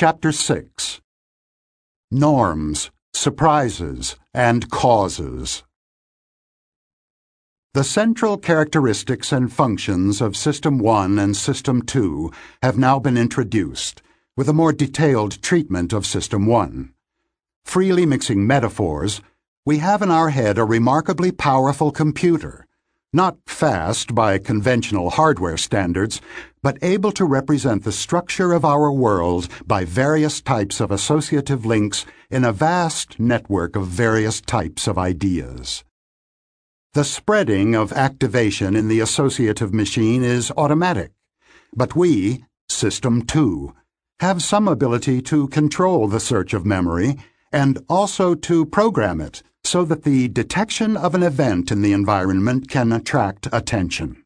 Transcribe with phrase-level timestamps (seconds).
[0.00, 1.02] Chapter 6
[2.10, 5.62] Norms, Surprises, and Causes.
[7.74, 12.30] The central characteristics and functions of System 1 and System 2
[12.62, 14.00] have now been introduced,
[14.38, 16.94] with a more detailed treatment of System 1.
[17.66, 19.20] Freely mixing metaphors,
[19.66, 22.66] we have in our head a remarkably powerful computer
[23.12, 26.20] not fast by conventional hardware standards,
[26.62, 32.06] but able to represent the structure of our world by various types of associative links
[32.30, 35.82] in a vast network of various types of ideas.
[36.92, 41.12] The spreading of activation in the associative machine is automatic,
[41.74, 43.74] but we, System 2,
[44.20, 47.16] have some ability to control the search of memory
[47.52, 52.68] and also to program it so that the detection of an event in the environment
[52.68, 54.24] can attract attention.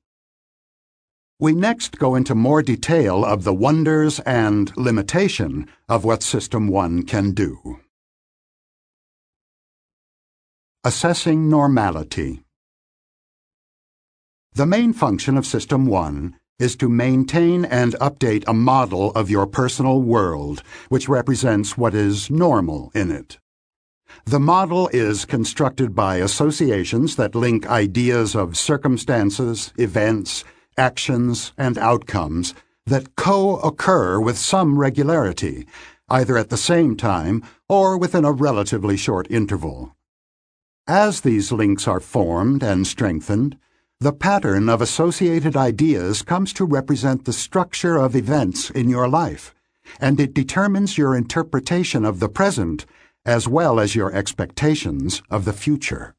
[1.41, 7.03] We next go into more detail of the wonders and limitation of what System 1
[7.03, 7.81] can do.
[10.84, 12.42] Assessing Normality
[14.53, 19.47] The main function of System 1 is to maintain and update a model of your
[19.47, 23.39] personal world, which represents what is normal in it.
[24.27, 30.44] The model is constructed by associations that link ideas of circumstances, events,
[30.77, 32.55] actions, and outcomes
[32.86, 35.66] that co-occur with some regularity,
[36.08, 39.94] either at the same time or within a relatively short interval.
[40.86, 43.56] As these links are formed and strengthened,
[44.00, 49.55] the pattern of associated ideas comes to represent the structure of events in your life,
[49.98, 52.84] and it determines your interpretation of the present
[53.27, 56.14] as well as your expectations of the future.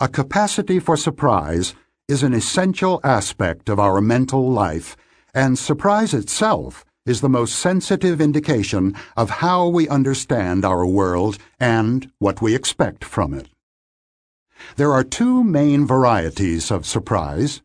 [0.00, 1.74] A capacity for surprise
[2.08, 4.96] is an essential aspect of our mental life,
[5.34, 12.10] and surprise itself is the most sensitive indication of how we understand our world and
[12.18, 13.48] what we expect from it.
[14.76, 17.62] There are two main varieties of surprise.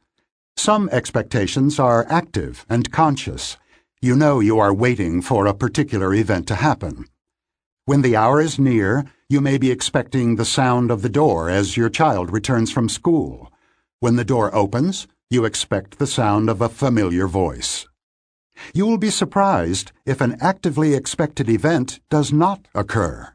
[0.55, 3.57] Some expectations are active and conscious.
[4.01, 7.05] You know you are waiting for a particular event to happen.
[7.91, 11.75] When the hour is near, you may be expecting the sound of the door as
[11.75, 13.51] your child returns from school.
[13.99, 17.85] When the door opens, you expect the sound of a familiar voice.
[18.73, 23.33] You will be surprised if an actively expected event does not occur.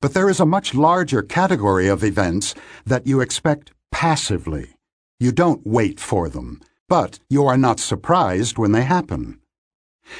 [0.00, 4.74] But there is a much larger category of events that you expect passively.
[5.20, 9.38] You don't wait for them, but you are not surprised when they happen.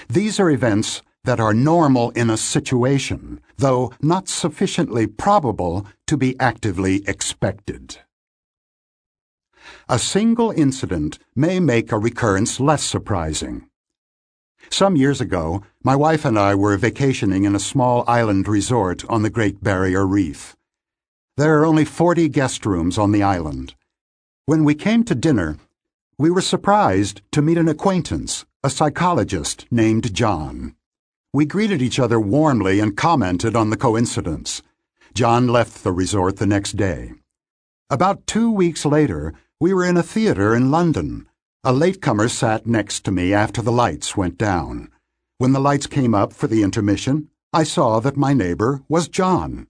[0.09, 6.39] These are events that are normal in a situation, though not sufficiently probable to be
[6.41, 7.99] actively expected.
[9.89, 13.67] A single incident may make a recurrence less surprising.
[14.71, 19.23] Some years ago, my wife and I were vacationing in a small island resort on
[19.23, 20.57] the Great Barrier Reef.
[21.37, 23.75] There are only 40 guest rooms on the island.
[24.47, 25.59] When we came to dinner,
[26.19, 30.77] we were surprised to meet an acquaintance, a psychologist named John.
[31.33, 34.63] We greeted each other warmly and commented on the coincidence.
[35.15, 37.13] John left the resort the next day.
[37.89, 41.29] About two weeks later, we were in a theater in London.
[41.63, 44.91] A latecomer sat next to me after the lights went down.
[45.39, 49.69] When the lights came up for the intermission, I saw that my neighbor was John.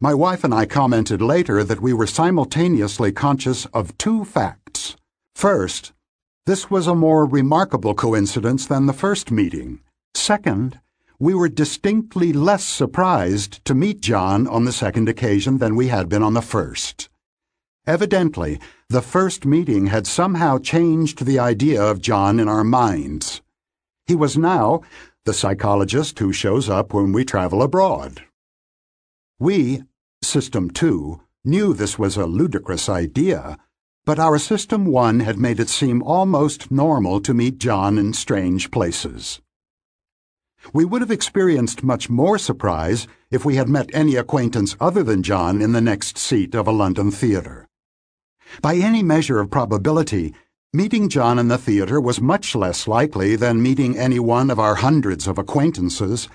[0.00, 4.96] My wife and I commented later that we were simultaneously conscious of two facts.
[5.34, 5.92] First,
[6.46, 9.80] this was a more remarkable coincidence than the first meeting.
[10.14, 10.80] Second,
[11.18, 16.08] we were distinctly less surprised to meet John on the second occasion than we had
[16.08, 17.08] been on the first.
[17.86, 23.40] Evidently, the first meeting had somehow changed the idea of John in our minds.
[24.06, 24.82] He was now
[25.24, 28.22] the psychologist who shows up when we travel abroad.
[29.38, 29.82] We,
[30.22, 33.58] System 2, knew this was a ludicrous idea,
[34.04, 38.70] but our System 1 had made it seem almost normal to meet John in strange
[38.70, 39.40] places.
[40.72, 45.22] We would have experienced much more surprise if we had met any acquaintance other than
[45.22, 47.68] John in the next seat of a London theatre.
[48.62, 50.34] By any measure of probability,
[50.72, 54.76] meeting John in the theatre was much less likely than meeting any one of our
[54.76, 56.28] hundreds of acquaintances,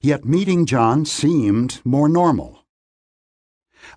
[0.00, 2.64] yet meeting John seemed more normal.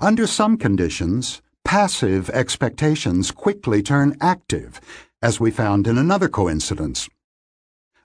[0.02, 4.80] Under some conditions, passive expectations quickly turn active,
[5.22, 7.10] as we found in another coincidence.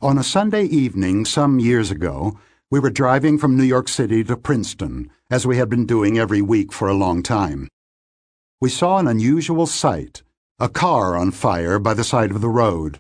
[0.02, 2.36] On a Sunday evening some years ago,
[2.72, 6.42] we were driving from New York City to Princeton, as we had been doing every
[6.42, 7.68] week for a long time.
[8.60, 10.24] We saw an unusual sight
[10.58, 12.98] a car on fire by the side of the road.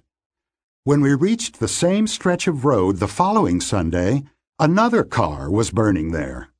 [0.84, 4.22] When we reached the same stretch of road the following Sunday,
[4.60, 6.50] another car was burning there.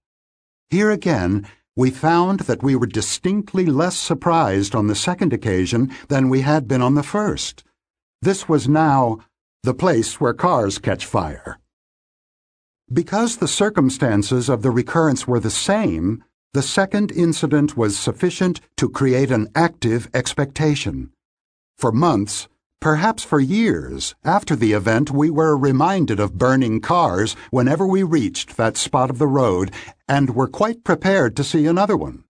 [0.70, 1.46] Here again,
[1.76, 6.66] we found that we were distinctly less surprised on the second occasion than we had
[6.66, 7.62] been on the first.
[8.20, 9.20] This was now
[9.64, 11.58] the place where cars catch fire.
[12.92, 18.88] Because the circumstances of the recurrence were the same, the second incident was sufficient to
[18.88, 21.10] create an active expectation.
[21.78, 22.48] For months,
[22.82, 28.56] Perhaps for years after the event, we were reminded of burning cars whenever we reached
[28.56, 29.70] that spot of the road
[30.08, 32.24] and were quite prepared to see another one.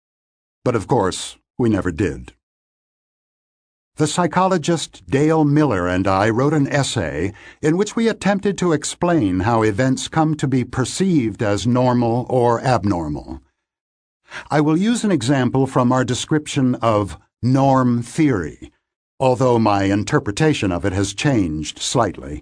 [0.66, 2.34] But of course, we never did.
[4.02, 9.42] The psychologist Dale Miller and I wrote an essay in which we attempted to explain
[9.42, 13.42] how events come to be perceived as normal or abnormal.
[14.50, 18.72] I will use an example from our description of norm theory
[19.20, 22.42] although my interpretation of it has changed slightly.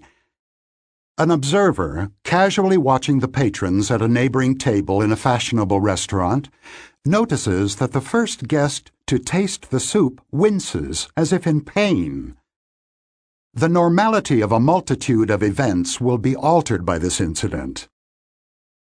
[1.18, 6.48] An observer, casually watching the patrons at a neighboring table in a fashionable restaurant,
[7.06, 12.36] notices that the first guest to taste the soup winces as if in pain.
[13.54, 17.88] The normality of a multitude of events will be altered by this incident.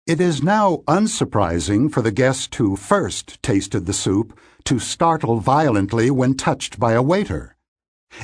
[0.07, 6.09] It is now unsurprising for the guest who first tasted the soup to startle violently
[6.09, 7.55] when touched by a waiter.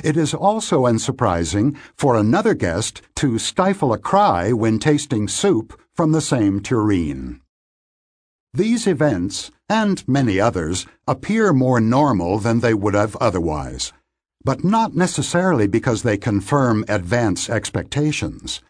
[0.04, 6.12] It is also unsurprising for another guest to stifle a cry when tasting soup from
[6.12, 7.40] the same tureen.
[8.54, 13.92] These events, and many others, appear more normal than they would have otherwise,
[14.44, 18.62] but not necessarily because they confirm advance expectations.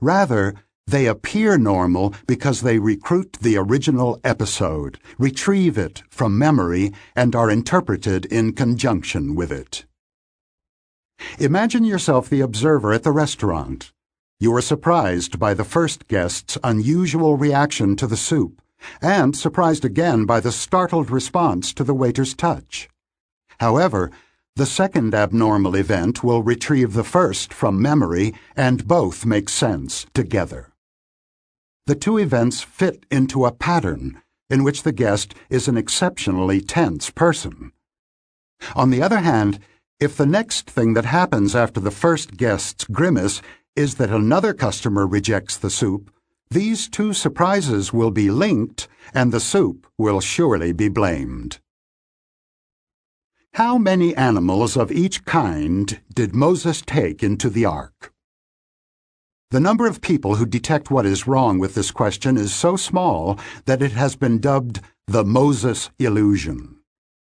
[0.00, 0.54] Rather,
[0.86, 7.50] they appear normal because they recruit the original episode, retrieve it from memory, and are
[7.50, 9.84] interpreted in conjunction with it.
[11.38, 13.92] Imagine yourself the observer at the restaurant.
[14.40, 18.60] You are surprised by the first guest's unusual reaction to the soup,
[19.00, 22.88] and surprised again by the startled response to the waiter's touch.
[23.60, 24.10] However,
[24.56, 30.72] the second abnormal event will retrieve the first from memory, and both make sense together.
[31.86, 34.20] The two events fit into a pattern
[34.50, 37.72] in which the guest is an exceptionally tense person.
[38.76, 39.58] On the other hand,
[39.98, 43.40] if the next thing that happens after the first guest's grimace
[43.74, 46.12] is that another customer rejects the soup,
[46.52, 51.58] these two surprises will be linked and the soup will surely be blamed.
[53.54, 58.12] How many animals of each kind did Moses take into the ark?
[59.50, 63.38] The number of people who detect what is wrong with this question is so small
[63.66, 66.78] that it has been dubbed the Moses illusion.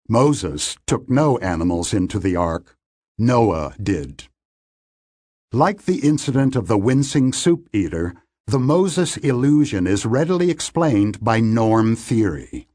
[0.07, 2.77] Moses took no animals into the ark.
[3.17, 4.25] Noah did.
[5.51, 8.13] Like the incident of the wincing soup eater,
[8.47, 12.67] the Moses illusion is readily explained by norm theory.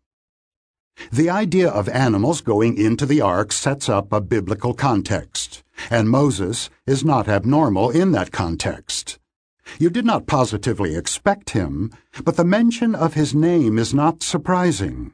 [1.12, 6.69] The idea of animals going into the ark sets up a biblical context, and Moses
[6.87, 9.20] is not abnormal in that context.
[9.79, 11.93] You did not positively expect him,
[12.25, 15.12] but the mention of his name is not surprising.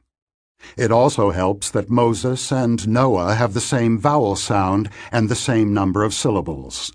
[0.79, 5.75] It also helps that Moses and Noah have the same vowel sound and the same
[5.75, 6.91] number of syllables.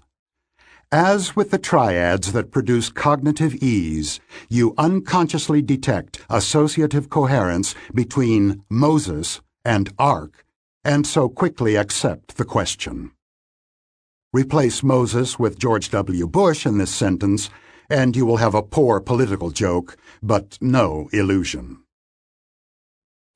[0.92, 4.20] As with the triads that produce cognitive ease,
[4.50, 10.44] you unconsciously detect associative coherence between Moses and Ark,
[10.84, 13.12] and so quickly accept the question.
[14.34, 16.26] Replace Moses with George W.
[16.28, 17.52] Bush in this sentence,
[17.88, 21.84] and you will have a poor political joke, but no illusion.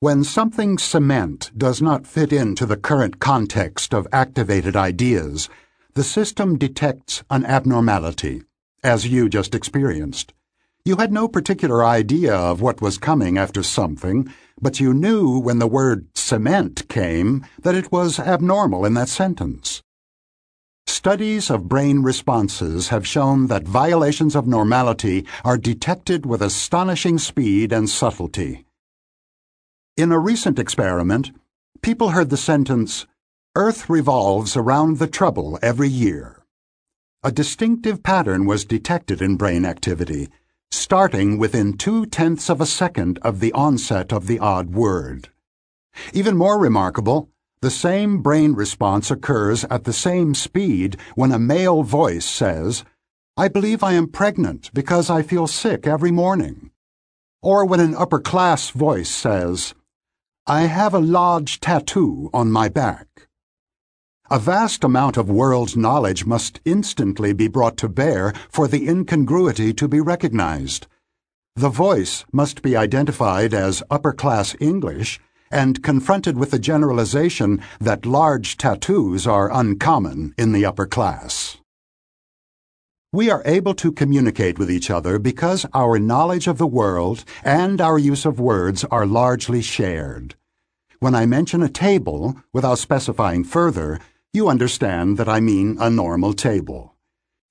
[0.00, 5.48] When something cement does not fit into the current context of activated ideas,
[5.94, 8.42] the system detects an abnormality,
[8.82, 10.34] as you just experienced.
[10.84, 14.28] You had no particular idea of what was coming after something,
[14.60, 19.82] but you knew when the word cement came that it was abnormal in that sentence.
[20.86, 27.72] Studies of brain responses have shown that violations of normality are detected with astonishing speed
[27.72, 28.66] and subtlety.
[29.96, 31.30] In a recent experiment,
[31.82, 33.06] people heard the sentence,
[33.56, 36.42] Earth revolves around the trouble every year.
[37.22, 40.28] A distinctive pattern was detected in brain activity,
[40.72, 45.28] starting within two tenths of a second of the onset of the odd word.
[46.12, 47.30] Even more remarkable,
[47.60, 52.84] the same brain response occurs at the same speed when a male voice says,
[53.36, 56.72] I believe I am pregnant because I feel sick every morning.
[57.40, 59.74] Or when an upper class voice says,
[60.44, 63.06] I have a large tattoo on my back.
[64.30, 69.74] A vast amount of world knowledge must instantly be brought to bear for the incongruity
[69.74, 70.86] to be recognized.
[71.56, 78.06] The voice must be identified as upper class English and confronted with the generalization that
[78.06, 81.58] large tattoos are uncommon in the upper class.
[83.12, 87.78] We are able to communicate with each other because our knowledge of the world and
[87.78, 90.34] our use of words are largely shared.
[90.98, 94.00] When I mention a table, without specifying further,
[94.34, 96.96] you understand that I mean a normal table.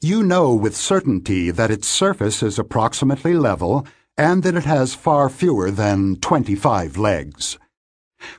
[0.01, 3.87] You know with certainty that its surface is approximately level
[4.17, 7.57] and that it has far fewer than 25 legs.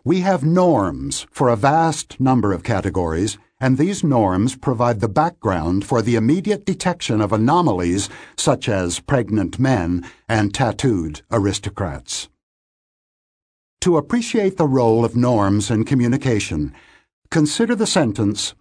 [0.05, 5.87] We have norms for a vast number of categories, and these norms provide the background
[5.87, 12.29] for the immediate detection of anomalies such as pregnant men and tattooed aristocrats.
[13.81, 16.75] To appreciate the role of norms in communication,
[17.35, 18.55] Consider the sentence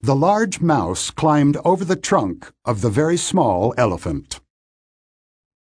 [0.00, 4.40] The large mouse climbed over the trunk of the very small elephant.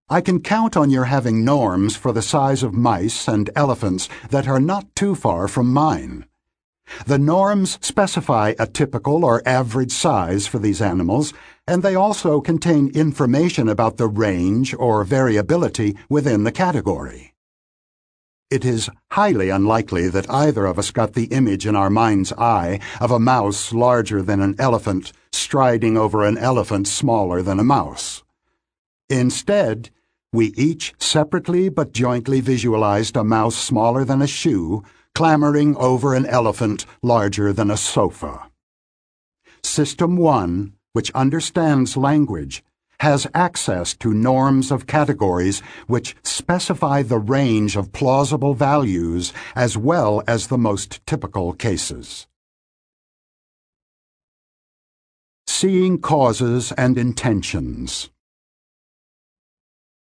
[0.10, 4.48] I can count on your having norms for the size of mice and elephants that
[4.48, 6.28] are not too far from mine.
[7.08, 11.34] The norms specify a typical or average size for these animals,
[11.66, 17.35] and they also contain information about the range or variability within the category.
[18.52, 22.80] It is highly unlikely that either of us got the image in our mind's eye
[23.02, 28.24] of a mouse larger than an elephant striding over an elephant smaller than a mouse.
[29.10, 29.90] Instead,
[30.32, 34.84] we each separately but jointly visualized a mouse smaller than a shoe
[35.16, 38.52] clambering over an elephant larger than a sofa.
[39.64, 42.64] System 1, which understands language,
[43.00, 50.24] has access to norms of categories which specify the range of plausible values as well
[50.28, 52.28] as the most typical cases.
[55.48, 58.10] Seeing Causes and Intentions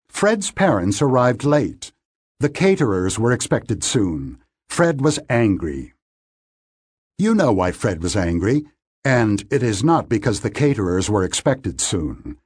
[0.08, 1.92] Fred's parents arrived late.
[2.40, 4.38] The caterers were expected soon.
[4.68, 5.94] Fred was angry.
[7.18, 8.64] You know why Fred was angry,
[9.04, 12.36] and it is not because the caterers were expected soon.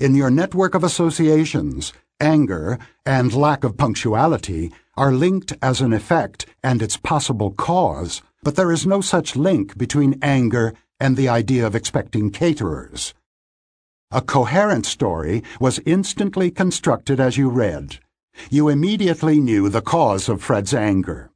[0.00, 6.46] In your network of associations, anger and lack of punctuality are linked as an effect
[6.62, 11.66] and its possible cause, but there is no such link between anger and the idea
[11.66, 13.14] of expecting caterers.
[14.10, 17.98] A coherent story was instantly constructed as you read.
[18.50, 21.30] You immediately knew the cause of Fred's anger.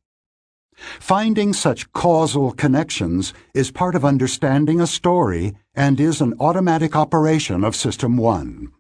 [0.99, 7.65] Finding such causal connections is part of understanding a story and is an automatic operation
[7.65, 8.73] of System 1.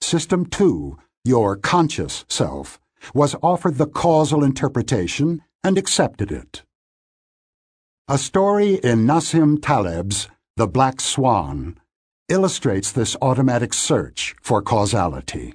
[0.00, 2.78] System 2, your conscious self,
[3.14, 6.62] was offered the causal interpretation and accepted it.
[8.06, 11.78] A story in Nassim Taleb's The Black Swan
[12.28, 15.54] illustrates this automatic search for causality.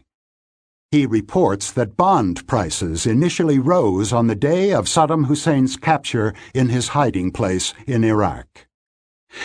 [0.91, 6.69] He reports that bond prices initially rose on the day of Saddam Hussein's capture in
[6.69, 8.65] his hiding place in Iraq.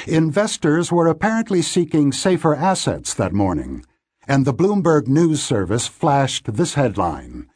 [0.06, 3.84] Investors were apparently seeking safer assets that morning,
[4.26, 7.50] and the Bloomberg News Service flashed this headline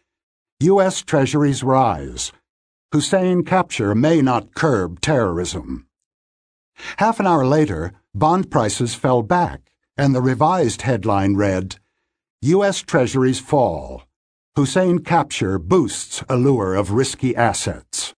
[0.61, 1.01] U.S.
[1.01, 2.31] Treasuries rise.
[2.93, 5.87] Hussein capture may not curb terrorism.
[6.99, 11.79] Half an hour later, bond prices fell back, and the revised headline read,
[12.43, 12.83] U.S.
[12.83, 14.05] Treasuries fall.
[14.55, 18.15] Hussein capture boosts allure of risky assets.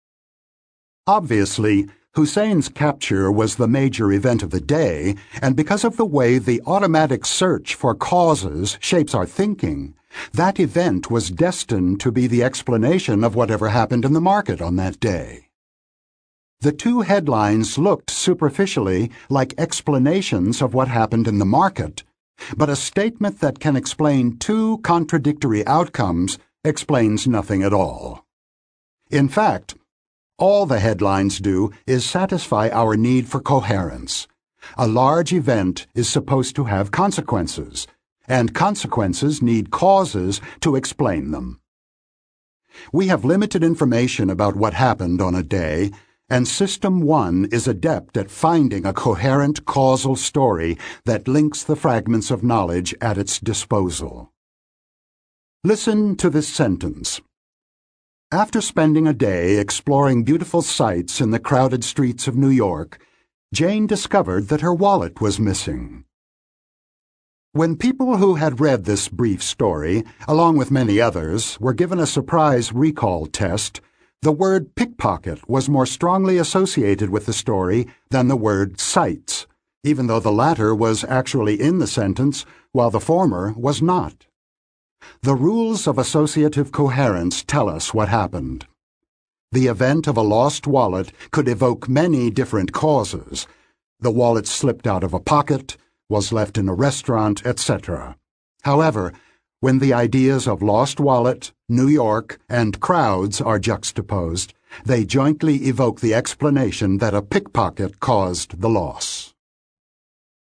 [1.07, 6.37] Obviously, Hussein's capture was the major event of the day, and because of the way
[6.37, 9.95] the automatic search for causes shapes our thinking,
[10.33, 14.75] that event was destined to be the explanation of whatever happened in the market on
[14.75, 15.47] that day.
[16.59, 22.03] The two headlines looked superficially like explanations of what happened in the market
[22.55, 28.25] but a statement that can explain two contradictory outcomes explains nothing at all.
[29.09, 29.75] In fact,
[30.37, 34.27] all the headlines do is satisfy our need for coherence.
[34.77, 37.87] A large event is supposed to have consequences,
[38.27, 41.59] and consequences need causes to explain them.
[42.93, 45.91] We have limited information about what happened on a day,
[46.29, 52.29] and System 1 is adept at finding a coherent causal story that links the fragments
[52.29, 54.31] of knowledge at its disposal.
[55.63, 57.19] Listen to this sentence.
[58.31, 62.99] After spending a day exploring beautiful sights in the crowded streets of New York,
[63.51, 66.05] Jane discovered that her wallet was missing.
[67.53, 72.05] When people who had read this brief story, along with many others, were given a
[72.05, 73.81] surprise recall test,
[74.21, 79.47] the word pickpocket was more strongly associated with the story than the word sights,
[79.83, 84.25] even though the latter was actually in the sentence while the former was not.
[85.21, 88.67] The rules of associative coherence tell us what happened.
[89.53, 93.47] The event of a lost wallet could evoke many different causes.
[94.01, 95.77] The wallet slipped out of a pocket,
[96.09, 98.17] was left in a restaurant, etc.
[98.63, 99.13] However,
[99.61, 104.53] when the ideas of lost wallet, New York, and crowds are juxtaposed,
[104.85, 109.33] they jointly evoke the explanation that a pickpocket caused the loss.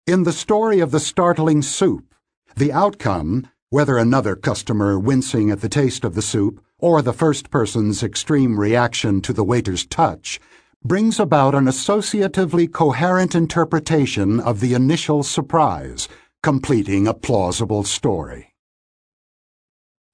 [0.06, 2.14] In the story of the startling soup,
[2.56, 7.50] the outcome, whether another customer wincing at the taste of the soup or the first
[7.50, 10.40] person's extreme reaction to the waiter's touch,
[10.84, 16.08] brings about an associatively coherent interpretation of the initial surprise,
[16.42, 18.49] completing a plausible story.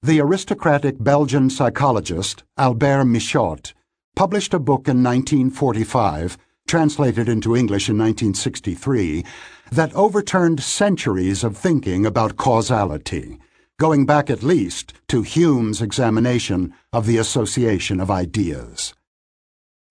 [0.06, 3.72] The aristocratic Belgian psychologist Albert Michotte
[4.14, 9.24] published a book in 1945, translated into English in 1963,
[9.72, 13.40] that overturned centuries of thinking about causality,
[13.80, 18.94] going back at least to Hume's examination of the association of ideas.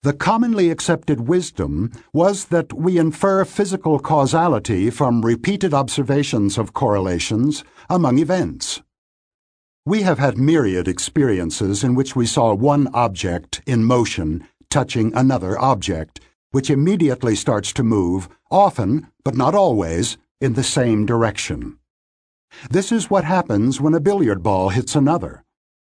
[0.04, 7.66] The commonly accepted wisdom was that we infer physical causality from repeated observations of correlations
[7.90, 8.82] among events.
[9.86, 15.60] We have had myriad experiences in which we saw one object in motion touching another
[15.60, 16.20] object,
[16.52, 21.78] which immediately starts to move, often, but not always, in the same direction.
[22.70, 25.46] This is what happens when a billiard ball hits another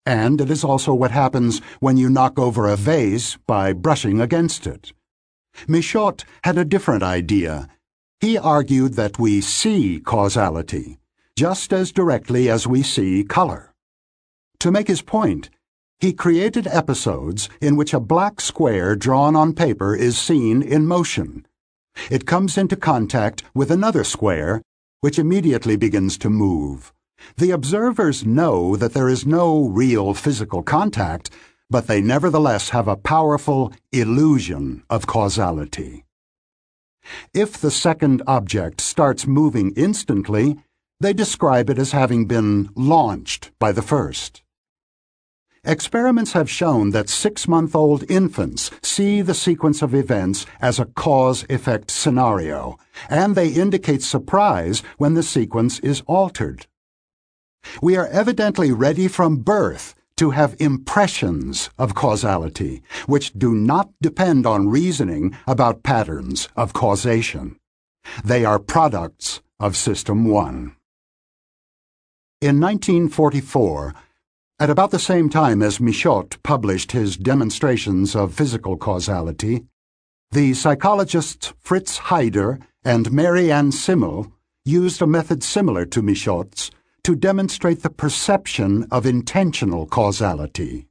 [0.07, 4.67] and it is also what happens when you knock over a vase by brushing against
[4.67, 4.93] it.
[5.69, 7.69] Michotte had a different idea.
[8.21, 10.99] He argued that we see causality
[11.37, 13.70] just as directly as we see color.
[14.61, 15.49] To make his point,
[16.00, 21.47] he created episodes in which a black square drawn on paper is seen in motion.
[22.11, 24.61] It comes into contact with another square,
[25.00, 26.93] which immediately begins to move.
[27.38, 31.30] The observers know that there is no real physical contact,
[31.71, 36.04] but they nevertheless have a powerful illusion of causality.
[37.32, 40.58] If the second object starts moving instantly,
[41.00, 44.43] they describe it as having been launched by the first.
[45.65, 50.87] Experiments have shown that six month old infants see the sequence of events as a
[50.87, 52.79] cause effect scenario,
[53.11, 56.67] and they indicate surprise when the sequence is altered.
[57.83, 64.47] We are evidently ready from birth to have impressions of causality, which do not depend
[64.47, 67.57] on reasoning about patterns of causation.
[68.25, 70.75] They are products of System 1.
[72.41, 73.95] In 1944,
[74.61, 79.65] at about the same time as Michotte published his demonstrations of physical causality,
[80.33, 84.31] the psychologists Fritz Heider and Mary Ann Simmel
[84.67, 86.71] used a method similar to Michotte's
[87.05, 90.87] to demonstrate the perception of intentional causality.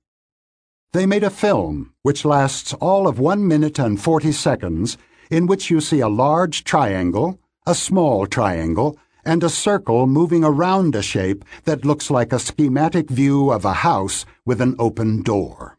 [0.92, 4.98] They made a film which lasts all of 1 minute and 40 seconds
[5.30, 10.96] in which you see a large triangle, a small triangle, and a circle moving around
[10.96, 15.78] a shape that looks like a schematic view of a house with an open door.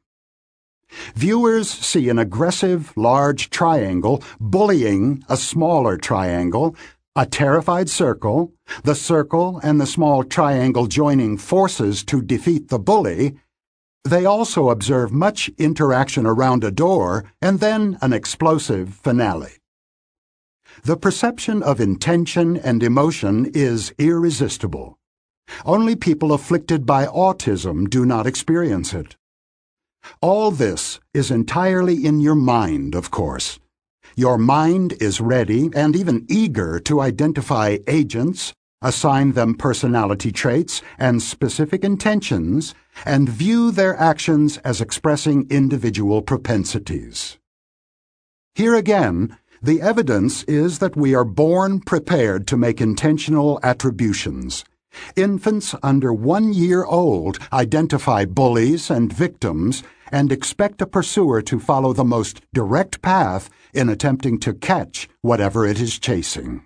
[1.14, 6.74] Viewers see an aggressive, large triangle bullying a smaller triangle
[7.16, 8.52] a terrified circle,
[8.84, 13.36] the circle and the small triangle joining forces to defeat the bully,
[14.04, 19.59] they also observe much interaction around a door and then an explosive finale.
[20.82, 24.98] The perception of intention and emotion is irresistible.
[25.64, 29.16] Only people afflicted by autism do not experience it.
[30.20, 33.58] All this is entirely in your mind, of course.
[34.16, 38.52] Your mind is ready and even eager to identify agents,
[38.82, 47.38] assign them personality traits and specific intentions, and view their actions as expressing individual propensities.
[48.54, 54.64] Here again, the evidence is that we are born prepared to make intentional attributions.
[55.16, 61.92] Infants under one year old identify bullies and victims and expect a pursuer to follow
[61.92, 66.64] the most direct path in attempting to catch whatever it is chasing.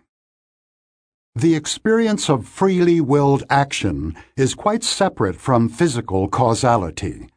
[1.36, 7.28] The experience of freely willed action is quite separate from physical causality.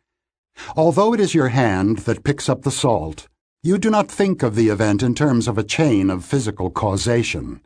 [0.75, 3.27] Although it is your hand that picks up the salt,
[3.67, 7.60] you do not think of the event in terms of a chain of physical causation.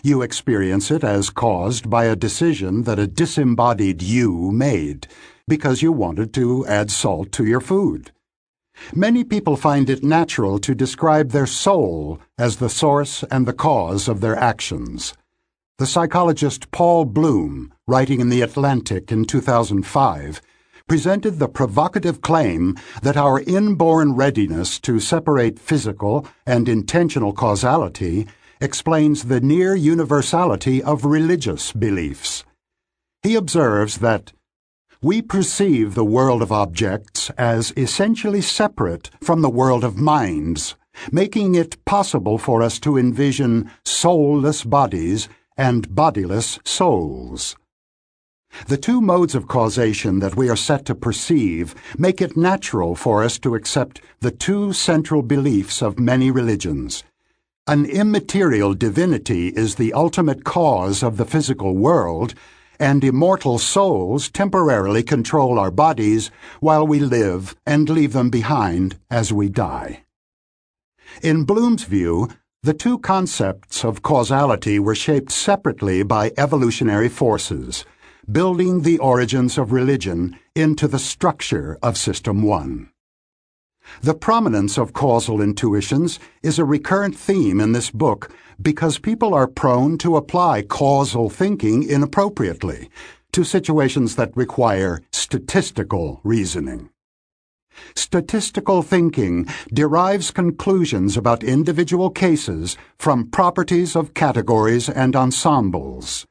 [0.00, 5.08] You experience it as caused by a decision that a disembodied you made
[5.48, 8.12] because you wanted to add salt to your food.
[8.94, 14.06] Many people find it natural to describe their soul as the source and the cause
[14.06, 15.12] of their actions.
[15.78, 20.40] The psychologist Paul Bloom, writing in The Atlantic in 2005,
[20.86, 28.26] presented the provocative claim that our inborn readiness to separate physical and intentional causality
[28.60, 32.44] explains the near universality of religious beliefs.
[33.22, 34.32] He observes that
[35.02, 40.76] we perceive the world of objects as essentially separate from the world of minds,
[41.10, 47.56] making it possible for us to envision soulless bodies and bodiless souls.
[48.66, 53.24] The two modes of causation that we are set to perceive make it natural for
[53.24, 57.02] us to accept the two central beliefs of many religions.
[57.66, 62.34] An immaterial divinity is the ultimate cause of the physical world,
[62.78, 69.32] and immortal souls temporarily control our bodies while we live and leave them behind as
[69.32, 70.04] we die.
[71.22, 72.28] In Bloom's view,
[72.62, 77.84] the two concepts of causality were shaped separately by evolutionary forces
[78.30, 82.88] building the origins of religion into the structure of System 1.
[84.00, 88.30] The prominence of causal intuitions is a recurrent theme in this book
[88.60, 92.88] because people are prone to apply causal thinking inappropriately
[93.32, 96.90] to situations that require statistical reasoning.
[97.96, 106.26] Statistical thinking derives conclusions about individual cases from properties of categories and ensembles.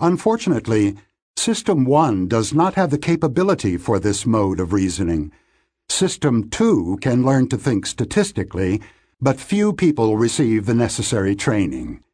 [0.00, 0.96] Unfortunately,
[1.40, 5.32] System 1 does not have the capability for this mode of reasoning.
[5.88, 8.82] System 2 can learn to think statistically,
[9.22, 12.04] but few people receive the necessary training.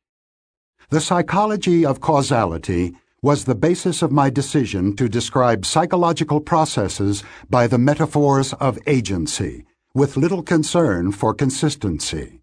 [0.90, 7.66] The psychology of causality was the basis of my decision to describe psychological processes by
[7.66, 12.42] the metaphors of agency, with little concern for consistency.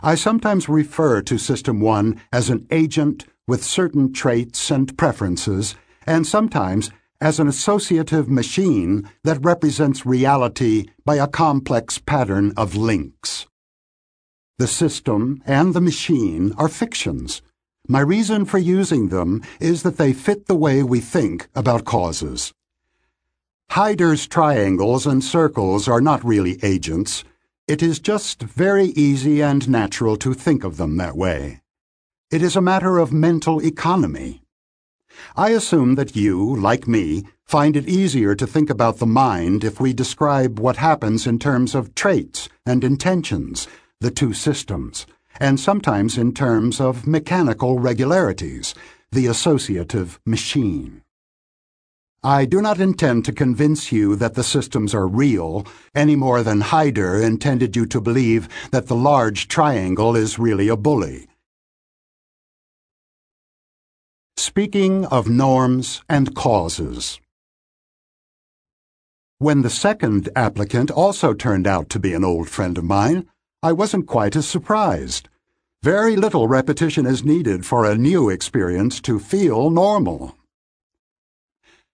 [0.00, 5.74] I sometimes refer to System 1 as an agent with certain traits and preferences,
[6.06, 13.46] and sometimes as an associative machine that represents reality by a complex pattern of links.
[14.58, 17.40] The system and the machine are fictions.
[17.88, 22.52] My reason for using them is that they fit the way we think about causes.
[23.70, 27.24] Heider's triangles and circles are not really agents.
[27.66, 31.61] It is just very easy and natural to think of them that way.
[32.32, 34.40] It is a matter of mental economy.
[35.36, 39.78] I assume that you, like me, find it easier to think about the mind if
[39.78, 43.68] we describe what happens in terms of traits and intentions,
[44.00, 45.04] the two systems,
[45.40, 48.74] and sometimes in terms of mechanical regularities,
[49.10, 51.02] the associative machine.
[52.24, 56.62] I do not intend to convince you that the systems are real any more than
[56.62, 61.28] Heider intended you to believe that the large triangle is really a bully
[64.44, 67.20] Speaking of norms and causes.
[69.38, 73.28] When the second applicant also turned out to be an old friend of mine,
[73.62, 75.28] I wasn't quite as surprised.
[75.84, 80.34] Very little repetition is needed for a new experience to feel normal.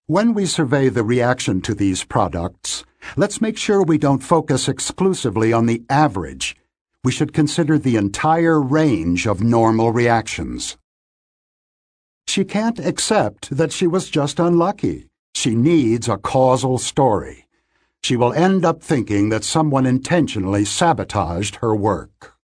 [0.07, 2.83] When we survey the reaction to these products,
[3.15, 6.57] let's make sure we don't focus exclusively on the average.
[7.05, 10.79] We should consider the entire range of normal reactions.
[12.29, 15.09] She can't accept that she was just unlucky.
[15.35, 17.47] She needs a causal story.
[18.03, 22.38] She will end up thinking that someone intentionally sabotaged her work.